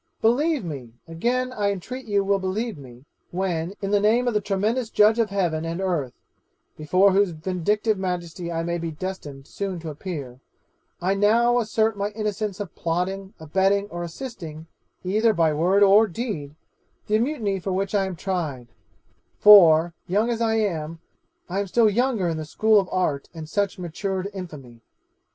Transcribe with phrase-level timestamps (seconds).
[0.19, 4.41] 'Believe me, again I entreat you will believe me, when, in the name of the
[4.41, 6.13] tremendous judge of heaven and earth
[6.75, 10.39] (before whose vindictive Majesty I may be destined soon to appear),
[11.01, 14.65] I now assert my innocence of plotting, abetting, or assisting,
[15.03, 16.55] either by word or deed,
[17.05, 18.69] the mutiny for which I am tried
[19.37, 20.97] for, young as I am,
[21.47, 24.81] I am still younger in the school of art and such matured infamy.